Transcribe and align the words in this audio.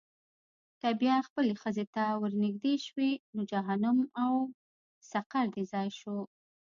که 0.81 0.89
بیا 1.01 1.15
خپلې 1.27 1.53
ښځې 1.61 1.85
ته 1.95 2.03
ورنېږدې 2.21 2.75
شوې، 2.85 3.11
نو 3.33 3.41
جهنم 3.51 3.97
او 4.23 4.33
سقر 5.11 5.45
دې 5.55 5.63
ځای 5.71 5.89
شو. 5.99 6.17